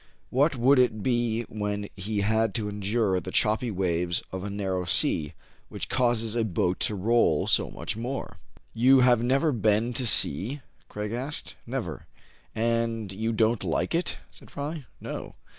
[0.31, 4.85] What would it be when he had to endure the choppy waves of a narrow
[4.85, 5.33] sea,
[5.69, 8.25] which causes a boat to roll so much more?
[8.25, 12.05] l84 TRIBULATIONS OF A CHINAMAN, "You have never been to sea?" Craig asked him." Never/'"
[12.55, 15.35] And you don't like it?" said Fry." No."